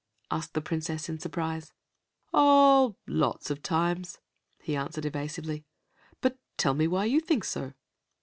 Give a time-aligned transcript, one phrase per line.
[0.31, 1.73] asked the Princess, in surprise.
[2.33, 4.17] "Oh, lots of times,"
[4.59, 5.63] he answered evasively.
[6.21, 7.73] "But tell me why you think so."